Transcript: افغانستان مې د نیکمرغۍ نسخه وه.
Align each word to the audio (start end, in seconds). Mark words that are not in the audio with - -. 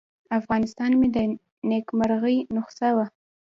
افغانستان 0.39 0.91
مې 0.99 1.07
د 1.15 1.17
نیکمرغۍ 1.69 2.37
نسخه 2.55 2.89
وه. 2.95 3.05